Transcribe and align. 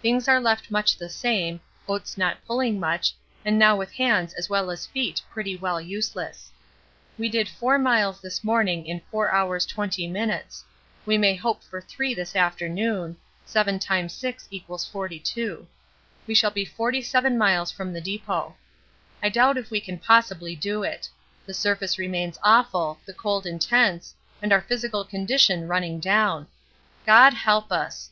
Things 0.00 0.26
are 0.26 0.40
left 0.40 0.70
much 0.70 0.96
the 0.96 1.10
same, 1.10 1.60
Oates 1.86 2.16
not 2.16 2.38
pulling 2.46 2.80
much, 2.80 3.12
and 3.44 3.58
now 3.58 3.76
with 3.76 3.92
hands 3.92 4.32
as 4.32 4.48
well 4.48 4.70
as 4.70 4.86
feet 4.86 5.20
pretty 5.30 5.54
well 5.54 5.78
useless. 5.82 6.50
We 7.18 7.28
did 7.28 7.46
4 7.46 7.78
miles 7.78 8.22
this 8.22 8.42
morning 8.42 8.86
in 8.86 9.02
4 9.10 9.30
hours 9.30 9.66
20 9.66 10.06
min. 10.06 10.40
we 11.04 11.18
may 11.18 11.34
hope 11.34 11.62
for 11.62 11.82
3 11.82 12.14
this 12.14 12.34
afternoon, 12.34 13.18
7 13.44 13.78
× 13.78 14.10
6 14.10 14.48
= 14.68 14.92
42. 14.92 15.66
We 16.26 16.34
shall 16.34 16.50
be 16.50 16.64
47 16.64 17.36
miles 17.36 17.70
from 17.70 17.92
the 17.92 18.00
depot. 18.00 18.56
I 19.22 19.28
doubt 19.28 19.58
if 19.58 19.70
we 19.70 19.82
can 19.82 19.98
possibly 19.98 20.56
do 20.56 20.84
it. 20.84 21.06
The 21.44 21.52
surface 21.52 21.98
remains 21.98 22.38
awful, 22.42 22.98
the 23.04 23.12
cold 23.12 23.44
intense, 23.44 24.14
and 24.40 24.54
our 24.54 24.62
physical 24.62 25.04
condition 25.04 25.68
running 25.68 26.00
down. 26.00 26.46
God 27.04 27.34
help 27.34 27.70
us! 27.70 28.08